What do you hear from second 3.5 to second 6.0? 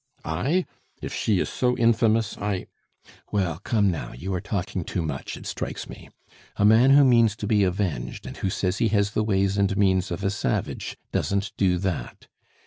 come now, you are talking too much, it strikes